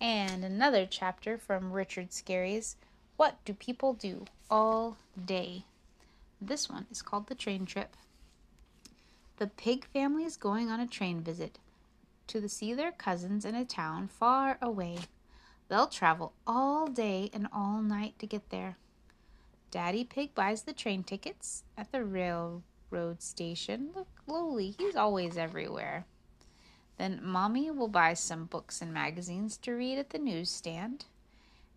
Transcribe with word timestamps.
And 0.00 0.44
another 0.44 0.86
chapter 0.86 1.36
from 1.36 1.72
Richard 1.72 2.10
Scarry's 2.12 2.76
What 3.18 3.36
Do 3.44 3.52
People 3.52 3.92
Do 3.92 4.24
All 4.50 4.96
Day? 5.22 5.64
This 6.40 6.70
one 6.70 6.86
is 6.90 7.02
called 7.02 7.26
The 7.26 7.34
Train 7.34 7.66
Trip. 7.66 7.94
The 9.36 9.48
pig 9.48 9.84
family 9.84 10.24
is 10.24 10.38
going 10.38 10.70
on 10.70 10.80
a 10.80 10.86
train 10.86 11.20
visit 11.20 11.58
to 12.28 12.48
see 12.48 12.72
their 12.72 12.92
cousins 12.92 13.44
in 13.44 13.54
a 13.54 13.64
town 13.66 14.08
far 14.08 14.56
away. 14.62 15.00
They'll 15.68 15.86
travel 15.86 16.32
all 16.46 16.86
day 16.86 17.28
and 17.34 17.46
all 17.52 17.82
night 17.82 18.18
to 18.20 18.26
get 18.26 18.48
there. 18.48 18.78
Daddy 19.70 20.04
Pig 20.04 20.34
buys 20.34 20.62
the 20.62 20.72
train 20.72 21.02
tickets 21.02 21.62
at 21.76 21.92
the 21.92 22.04
railroad 22.04 23.20
station. 23.20 23.90
Look, 23.94 24.08
Lowly, 24.26 24.76
he's 24.78 24.96
always 24.96 25.36
everywhere. 25.36 26.06
Then 27.00 27.18
Mommy 27.22 27.70
will 27.70 27.88
buy 27.88 28.12
some 28.12 28.44
books 28.44 28.82
and 28.82 28.92
magazines 28.92 29.56
to 29.62 29.72
read 29.72 29.96
at 29.96 30.10
the 30.10 30.18
newsstand. 30.18 31.06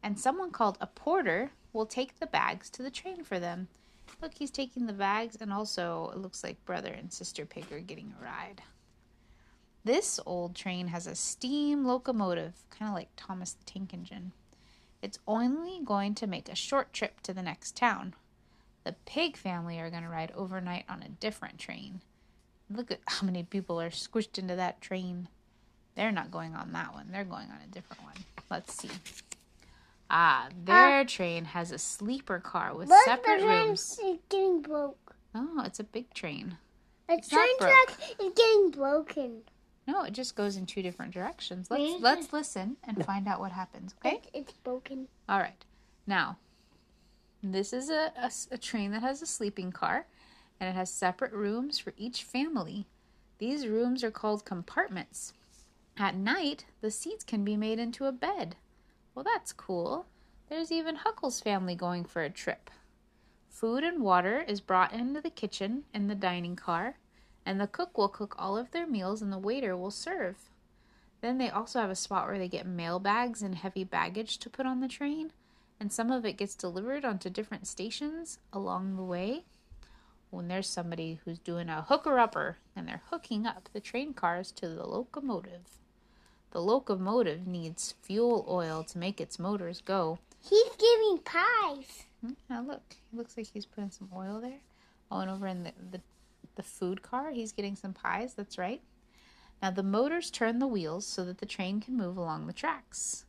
And 0.04 0.20
someone 0.20 0.52
called 0.52 0.78
a 0.82 0.88
porter 0.88 1.52
will 1.72 1.86
take 1.86 2.20
the 2.20 2.28
bags 2.28 2.70
to 2.72 2.84
the 2.84 2.92
train 2.92 3.24
for 3.24 3.40
them. 3.40 3.70
Look, 4.22 4.34
he's 4.34 4.52
taking 4.52 4.86
the 4.86 4.92
bags, 4.92 5.38
and 5.40 5.54
also 5.54 6.12
it 6.14 6.18
looks 6.18 6.44
like 6.44 6.66
brother 6.66 6.92
and 6.92 7.14
sister 7.14 7.46
pig 7.46 7.72
are 7.72 7.80
getting 7.80 8.14
a 8.20 8.22
ride. 8.22 8.64
This 9.86 10.20
old 10.26 10.56
train 10.56 10.88
has 10.88 11.08
a 11.08 11.16
steam 11.16 11.86
locomotive, 11.86 12.56
kind 12.70 12.90
of 12.90 12.96
like 12.96 13.12
Thomas 13.16 13.54
the 13.54 13.64
Tank 13.64 13.94
Engine. 13.94 14.34
It's 15.02 15.20
only 15.26 15.80
going 15.86 16.16
to 16.16 16.28
make 16.28 16.50
a 16.50 16.56
short 16.56 16.92
trip 16.92 17.22
to 17.22 17.34
the 17.34 17.42
next 17.42 17.78
town. 17.78 18.14
The 18.84 18.96
pig 19.06 19.38
family 19.38 19.80
are 19.80 19.90
going 19.90 20.04
to 20.04 20.10
ride 20.10 20.34
overnight 20.36 20.84
on 20.90 21.02
a 21.02 21.08
different 21.08 21.60
train. 21.60 22.02
Look 22.76 22.92
at 22.92 23.00
how 23.08 23.26
many 23.26 23.44
people 23.44 23.80
are 23.82 23.90
squished 23.90 24.38
into 24.38 24.56
that 24.56 24.82
train. 24.82 25.28
They're 25.96 26.12
not 26.12 26.32
going 26.32 26.56
on 26.56 26.72
that 26.74 26.94
one, 26.94 27.10
they're 27.12 27.24
going 27.24 27.50
on 27.50 27.58
a 27.64 27.68
different 27.72 28.04
one. 28.04 28.16
Let's 28.50 28.74
see. 28.74 28.90
Ah, 30.10 30.50
their 30.66 31.00
uh, 31.00 31.04
train 31.06 31.46
has 31.46 31.72
a 31.72 31.78
sleeper 31.78 32.40
car 32.40 32.76
with 32.76 32.90
look, 32.90 33.04
separate 33.06 33.42
the 33.42 33.48
rooms. 33.48 34.00
is 34.04 34.20
getting 34.30 34.62
broke. 34.62 35.16
Oh, 35.34 35.64
it's 35.66 35.80
a 35.80 35.84
big 35.84 36.14
train. 36.14 36.58
The 37.08 37.16
It's 37.16 37.30
train 37.30 37.58
track 37.60 37.98
is 38.20 38.32
getting 38.36 38.72
broken. 38.72 39.42
No, 39.88 40.04
it 40.04 40.14
just 40.14 40.36
goes 40.36 40.56
in 40.56 40.66
two 40.66 40.82
different 40.82 41.14
directions. 41.14 41.70
Let's 41.70 42.02
let's 42.02 42.32
listen 42.34 42.78
and 42.84 43.04
find 43.06 43.28
out 43.28 43.40
what 43.40 43.52
happens. 43.52 43.96
Okay. 44.06 44.18
It's, 44.18 44.30
it's 44.34 44.54
broken. 44.54 45.08
All 45.28 45.40
right. 45.40 45.66
Now, 46.08 46.38
this 47.42 47.74
is 47.74 47.90
a 47.90 48.12
a 48.52 48.58
train 48.58 48.92
that 48.92 49.02
has 49.02 49.22
a 49.22 49.26
sleeping 49.26 49.72
car, 49.72 50.06
and 50.64 50.70
it 50.70 50.80
has 50.80 50.90
separate 50.90 51.34
rooms 51.34 51.78
for 51.78 51.92
each 51.98 52.24
family. 52.24 52.86
These 53.38 53.68
rooms 53.68 54.02
are 54.02 54.12
called 54.12 54.46
compartments. 54.46 55.34
At 55.98 56.16
night, 56.16 56.64
the 56.80 56.90
seats 56.90 57.26
can 57.26 57.44
be 57.44 57.58
made 57.58 57.80
into 57.80 58.06
a 58.06 58.14
bed. 58.14 58.56
Well, 59.14 59.26
that's 59.26 59.52
cool. 59.52 60.06
There's 60.48 60.72
even 60.72 60.96
Huckle's 60.96 61.42
family 61.42 61.76
going 61.76 62.06
for 62.06 62.24
a 62.24 62.30
trip. 62.30 62.70
Food 63.50 63.84
and 63.84 64.02
water 64.02 64.46
is 64.48 64.62
brought 64.62 64.94
into 64.94 65.20
the 65.20 65.30
kitchen 65.30 65.84
in 65.94 66.08
the 66.08 66.16
dining 66.16 66.56
car, 66.56 66.96
and 67.46 67.60
the 67.60 67.68
cook 67.68 67.98
will 67.98 68.08
cook 68.08 68.34
all 68.40 68.56
of 68.56 68.72
their 68.72 68.88
meals 68.88 69.22
and 69.22 69.34
the 69.34 69.38
waiter 69.38 69.76
will 69.76 69.92
serve. 69.92 70.50
Then 71.20 71.40
they 71.40 71.50
also 71.50 71.82
have 71.82 71.90
a 71.90 71.96
spot 71.96 72.26
where 72.26 72.38
they 72.38 72.48
get 72.48 72.66
mail 72.66 73.00
bags 73.00 73.42
and 73.42 73.56
heavy 73.56 73.84
baggage 73.84 74.38
to 74.38 74.50
put 74.50 74.66
on 74.66 74.80
the 74.80 74.88
train, 74.88 75.34
and 75.78 75.92
some 75.92 76.10
of 76.10 76.26
it 76.26 76.38
gets 76.38 76.56
delivered 76.56 77.04
onto 77.04 77.30
different 77.30 77.68
stations 77.68 78.40
along 78.54 78.96
the 78.96 79.04
way. 79.04 79.44
When 80.34 80.48
there's 80.48 80.68
somebody 80.68 81.20
who's 81.24 81.38
doing 81.38 81.70
a 81.70 81.84
hooker 81.84 82.18
upper 82.18 82.58
and 82.76 82.88
they're 82.88 83.04
hooking 83.12 83.46
up 83.46 83.70
the 83.72 83.80
train 83.80 84.16
cars 84.16 84.52
to 84.54 84.68
the 84.68 84.84
locomotive. 84.84 85.62
The 86.50 86.60
locomotive 86.60 87.46
needs 87.46 87.94
fuel 88.02 88.44
oil 88.50 88.84
to 88.86 88.98
make 88.98 89.22
its 89.22 89.38
motors 89.38 89.80
go. 89.82 90.18
He's 90.42 90.72
giving 90.78 91.20
pies. 91.24 92.06
Hmm, 92.22 92.32
Now 92.50 92.64
look, 92.64 92.82
it 92.90 93.16
looks 93.16 93.38
like 93.38 93.46
he's 93.54 93.68
putting 93.68 93.92
some 93.92 94.10
oil 94.16 94.42
there. 94.42 94.62
Oh, 95.12 95.20
and 95.20 95.30
over 95.30 95.46
in 95.46 95.64
the, 95.66 95.72
the 95.92 96.02
the 96.56 96.64
food 96.64 97.04
car, 97.04 97.30
he's 97.32 97.52
getting 97.52 97.76
some 97.76 97.94
pies. 97.94 98.34
That's 98.34 98.58
right. 98.58 98.82
Now 99.62 99.70
the 99.70 99.84
motors 99.84 100.32
turn 100.32 100.58
the 100.58 100.68
wheels 100.68 101.06
so 101.06 101.24
that 101.26 101.38
the 101.38 101.46
train 101.46 101.80
can 101.80 101.96
move 101.96 102.18
along 102.18 102.48
the 102.48 102.54
tracks. 102.54 103.26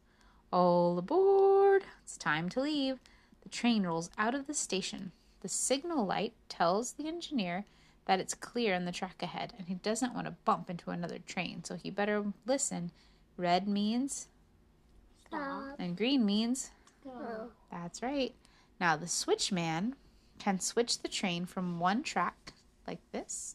All 0.51 0.97
aboard! 0.99 1.85
It's 2.03 2.17
time 2.17 2.49
to 2.51 2.61
leave. 2.63 2.99
The 3.43 3.51
train 3.51 3.83
rolls 3.85 4.09
out 4.17 4.35
of 4.35 4.47
the 4.47 4.55
station. 4.55 5.13
The 5.45 5.51
signal 5.51 6.07
light 6.07 6.33
tells 6.49 6.93
the 6.93 7.07
engineer 7.07 7.67
that 8.07 8.19
it's 8.19 8.33
clear 8.33 8.73
in 8.73 8.87
the 8.87 8.93
track 8.93 9.23
ahead, 9.23 9.53
and 9.59 9.69
he 9.69 9.75
doesn't 9.75 10.15
want 10.15 10.27
to 10.27 10.37
bump 10.47 10.71
into 10.71 10.89
another 10.89 11.19
train, 11.19 11.63
so 11.65 11.75
he 11.75 11.91
better 11.91 12.33
listen. 12.47 12.93
Red 13.37 13.69
means, 13.69 14.29
Stop. 15.27 15.77
and 15.79 15.99
green 15.99 16.25
means 16.25 16.71
go. 17.05 17.51
that's 17.71 18.01
right. 18.03 18.35
Now 18.81 18.97
the 18.97 19.05
switchman 19.05 19.93
can 20.39 20.61
switch 20.61 21.01
the 21.01 21.09
train 21.09 21.45
from 21.45 21.79
one 21.79 22.03
track, 22.03 22.55
like 22.87 23.01
this, 23.13 23.55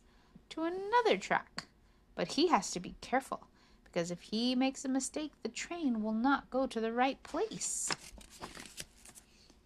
to 0.49 0.65
another 0.65 1.17
track. 1.17 1.65
But 2.13 2.33
he 2.33 2.49
has 2.49 2.69
to 2.69 2.79
be 2.79 2.97
careful 3.01 3.47
because 3.83 4.11
if 4.11 4.21
he 4.21 4.53
makes 4.53 4.85
a 4.85 4.89
mistake, 4.89 5.31
the 5.41 5.49
train 5.49 6.03
will 6.03 6.13
not 6.13 6.51
go 6.51 6.67
to 6.67 6.79
the 6.79 6.93
right 6.93 7.21
place. 7.23 7.89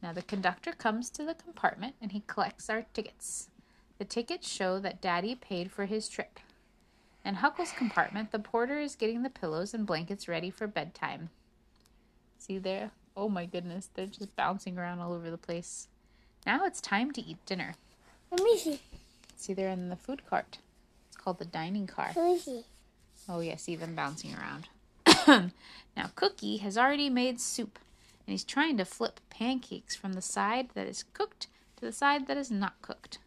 Now 0.04 0.12
the 0.12 0.22
conductor 0.22 0.74
comes 0.74 1.10
to 1.12 1.24
the 1.24 1.34
compartment 1.34 1.96
and 2.02 2.12
he 2.12 2.24
collects 2.28 2.70
our 2.70 2.86
tickets. 2.94 3.48
The 3.98 4.06
tickets 4.06 4.52
show 4.52 4.78
that 4.80 5.02
Daddy 5.02 5.34
paid 5.34 5.72
for 5.72 5.86
his 5.86 6.10
trip. 6.10 6.42
In 7.24 7.36
Huckle's 7.36 7.72
compartment, 7.72 8.32
the 8.32 8.40
porter 8.40 8.78
is 8.78 8.98
getting 8.98 9.24
the 9.24 9.30
pillows 9.30 9.74
and 9.74 9.88
blankets 9.88 10.28
ready 10.28 10.50
for 10.50 10.68
bedtime. 10.68 11.30
See 12.38 12.58
there? 12.58 12.92
Oh 13.16 13.30
my 13.30 13.46
goodness, 13.46 13.90
they're 13.94 14.06
just 14.06 14.36
bouncing 14.36 14.78
around 14.78 15.00
all 15.00 15.14
over 15.14 15.32
the 15.32 15.38
place. 15.38 15.88
Now 16.46 16.66
it's 16.66 16.82
time 16.82 17.12
to 17.12 17.22
eat 17.22 17.38
dinner. 17.46 17.76
Let 18.30 18.44
me 18.44 18.58
see. 18.58 18.80
See, 19.38 19.54
they're 19.54 19.70
in 19.70 19.88
the 19.88 19.96
food 19.96 20.24
cart. 20.30 20.58
It's 21.08 21.16
called 21.16 21.40
the 21.40 21.46
dining 21.46 21.88
car. 21.88 22.12
Let 22.14 22.26
me 22.26 22.40
see. 22.40 22.64
Oh, 23.30 23.40
yeah, 23.40 23.56
see 23.56 23.78
them 23.78 23.96
bouncing 23.96 24.36
around. 24.36 25.52
now, 25.96 26.10
Cookie 26.16 26.58
has 26.58 26.78
already 26.78 27.10
made 27.10 27.40
soup, 27.40 27.80
and 28.26 28.32
he's 28.32 28.44
trying 28.44 28.78
to 28.78 28.86
flip 28.86 29.20
pancakes 29.30 29.96
from 29.96 30.14
the 30.14 30.22
side 30.22 30.70
that 30.74 30.88
is 30.88 31.04
cooked 31.14 31.48
to 31.78 31.86
the 31.86 31.92
side 31.92 32.28
that 32.28 32.38
is 32.38 32.50
not 32.50 32.82
cooked. 32.82 33.20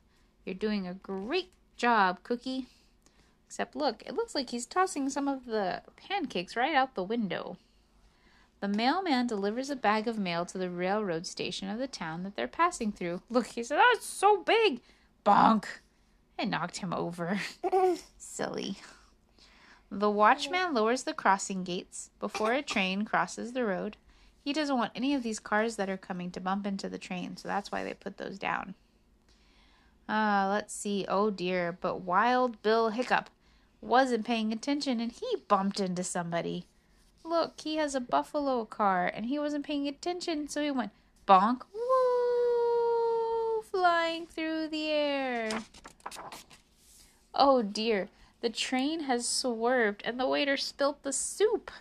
You're 0.44 0.54
doing 0.54 0.86
a 0.86 0.94
great 0.94 1.50
job, 1.76 2.22
Cookie. 2.22 2.66
Except, 3.46 3.76
look, 3.76 4.02
it 4.06 4.14
looks 4.14 4.34
like 4.34 4.50
he's 4.50 4.66
tossing 4.66 5.08
some 5.08 5.28
of 5.28 5.46
the 5.46 5.82
pancakes 5.96 6.56
right 6.56 6.74
out 6.74 6.94
the 6.94 7.02
window. 7.02 7.56
The 8.60 8.68
mailman 8.68 9.26
delivers 9.26 9.70
a 9.70 9.76
bag 9.76 10.08
of 10.08 10.18
mail 10.18 10.46
to 10.46 10.58
the 10.58 10.70
railroad 10.70 11.26
station 11.26 11.68
of 11.68 11.78
the 11.78 11.86
town 11.86 12.22
that 12.22 12.36
they're 12.36 12.48
passing 12.48 12.90
through. 12.90 13.22
Look, 13.28 13.48
he 13.48 13.62
said, 13.62 13.78
Oh, 13.80 13.98
so 14.00 14.42
big! 14.42 14.80
Bonk! 15.24 15.66
It 16.38 16.46
knocked 16.46 16.78
him 16.78 16.92
over. 16.92 17.40
Silly. 18.16 18.78
The 19.90 20.10
watchman 20.10 20.74
lowers 20.74 21.04
the 21.04 21.12
crossing 21.12 21.64
gates 21.64 22.10
before 22.18 22.52
a 22.52 22.62
train 22.62 23.04
crosses 23.04 23.52
the 23.52 23.64
road. 23.64 23.96
He 24.46 24.52
doesn't 24.52 24.78
want 24.78 24.92
any 24.94 25.12
of 25.12 25.24
these 25.24 25.40
cars 25.40 25.74
that 25.74 25.90
are 25.90 25.96
coming 25.96 26.30
to 26.30 26.40
bump 26.40 26.68
into 26.68 26.88
the 26.88 26.98
train, 26.98 27.36
so 27.36 27.48
that's 27.48 27.72
why 27.72 27.82
they 27.82 27.94
put 27.94 28.16
those 28.16 28.38
down. 28.38 28.76
Uh, 30.08 30.46
let's 30.48 30.72
see. 30.72 31.04
Oh 31.08 31.30
dear, 31.30 31.76
but 31.80 32.02
Wild 32.02 32.62
Bill 32.62 32.90
Hiccup 32.90 33.28
wasn't 33.80 34.24
paying 34.24 34.52
attention 34.52 35.00
and 35.00 35.10
he 35.10 35.26
bumped 35.48 35.80
into 35.80 36.04
somebody. 36.04 36.66
Look, 37.24 37.60
he 37.60 37.74
has 37.78 37.96
a 37.96 38.00
buffalo 38.00 38.64
car 38.64 39.10
and 39.12 39.26
he 39.26 39.36
wasn't 39.36 39.66
paying 39.66 39.88
attention, 39.88 40.46
so 40.46 40.62
he 40.62 40.70
went 40.70 40.92
bonk, 41.26 41.62
woo, 41.74 43.62
flying 43.62 44.26
through 44.26 44.68
the 44.68 44.86
air. 44.92 45.50
Oh 47.34 47.62
dear, 47.62 48.10
the 48.42 48.50
train 48.50 49.00
has 49.00 49.26
swerved 49.26 50.02
and 50.04 50.20
the 50.20 50.28
waiter 50.28 50.56
spilt 50.56 51.02
the 51.02 51.12
soup. 51.12 51.72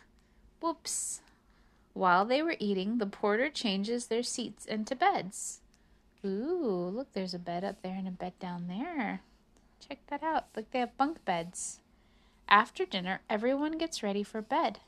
Whoops. 0.62 1.22
While 1.96 2.26
they 2.26 2.42
were 2.42 2.58
eating, 2.60 2.98
the 2.98 3.06
porter 3.06 3.50
changes 3.50 4.08
their 4.08 4.22
seats 4.22 4.66
into 4.66 4.98
beds. 4.98 5.62
Ooh, 6.26 6.92
look, 6.94 7.14
there's 7.14 7.34
a 7.34 7.40
bed 7.40 7.64
up 7.64 7.82
there 7.82 7.96
and 7.96 8.06
a 8.06 8.12
bed 8.12 8.34
down 8.38 8.68
there. 8.68 9.22
Check 9.80 10.00
that 10.08 10.22
out. 10.22 10.48
Look, 10.58 10.70
they 10.72 10.80
have 10.80 10.98
bunk 10.98 11.24
beds. 11.24 11.80
After 12.50 12.86
dinner, 12.86 13.22
everyone 13.30 13.78
gets 13.78 14.04
ready 14.04 14.24
for 14.24 14.42
bed. 14.42 14.80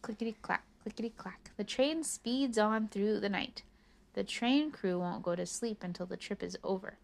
Clickety 0.00 0.36
clack, 0.40 0.64
clickety 0.82 1.10
clack. 1.10 1.50
The 1.58 1.64
train 1.64 2.02
speeds 2.02 2.56
on 2.56 2.88
through 2.88 3.20
the 3.20 3.28
night. 3.28 3.62
The 4.14 4.24
train 4.24 4.70
crew 4.70 4.98
won't 4.98 5.22
go 5.22 5.34
to 5.34 5.44
sleep 5.44 5.84
until 5.84 6.06
the 6.06 6.16
trip 6.16 6.42
is 6.42 6.56
over. 6.64 6.96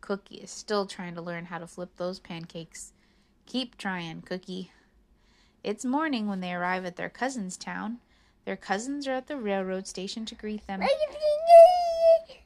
Cookie 0.00 0.38
is 0.38 0.50
still 0.50 0.84
trying 0.84 1.14
to 1.14 1.22
learn 1.22 1.44
how 1.44 1.58
to 1.58 1.68
flip 1.68 1.90
those 1.96 2.18
pancakes. 2.18 2.92
Keep 3.46 3.78
trying, 3.78 4.22
Cookie. 4.22 4.72
It's 5.62 5.84
morning 5.84 6.26
when 6.26 6.40
they 6.40 6.52
arrive 6.52 6.84
at 6.84 6.96
their 6.96 7.08
cousin's 7.08 7.56
town. 7.56 7.98
Their 8.46 8.56
cousins 8.56 9.06
are 9.06 9.12
at 9.12 9.26
the 9.26 9.36
railroad 9.36 9.86
station 9.86 10.24
to 10.26 10.34
greet 10.34 10.66
them. 10.66 10.80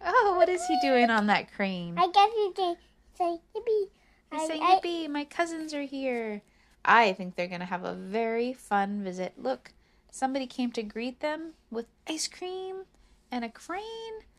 Oh, 0.05 0.35
what 0.37 0.49
is 0.49 0.67
he 0.67 0.76
doing 0.81 1.11
on 1.11 1.26
that 1.26 1.52
crane? 1.52 1.94
I 1.97 2.08
guess 2.08 2.31
you 2.35 2.52
can 2.56 2.76
say 3.17 3.38
yippee. 3.55 3.88
He's 4.32 4.41
I- 4.43 4.47
saying, 4.49 4.62
I- 4.62 4.81
Yippee, 4.82 5.08
my 5.08 5.25
cousins 5.25 5.73
are 5.75 5.82
here. 5.82 6.43
I 6.85 7.12
think 7.12 7.37
they're 7.37 7.47
going 7.47 7.61
to 7.61 7.67
have 7.67 7.85
a 7.85 7.94
very 7.94 8.52
fun 8.52 9.05
visit. 9.05 9.35
Look, 9.37 9.73
Somebody 10.12 10.47
came 10.47 10.73
to 10.73 10.82
greet 10.82 11.20
them 11.20 11.52
with 11.70 11.87
ice 12.08 12.26
cream 12.26 12.82
and 13.31 13.44
a 13.44 13.49
crane. 13.49 13.85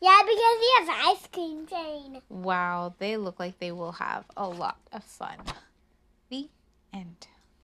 Yeah, 0.01 0.19
because 0.21 0.37
he 0.37 0.69
has 0.79 0.89
ice 1.17 1.27
cream 1.31 1.65
train. 1.65 2.21
Wow, 2.27 2.93
they 2.99 3.15
look 3.15 3.39
like 3.39 3.59
they 3.59 3.71
will 3.71 3.93
have 3.93 4.25
a 4.35 4.47
lot 4.49 4.79
of 4.91 5.03
fun. 5.03 5.37
The 6.29 6.49
end. 6.93 7.27